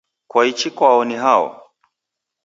Kwaichi 0.31 0.69
kwao 0.77 1.05
ni 1.05 1.15
hao? 1.15 1.47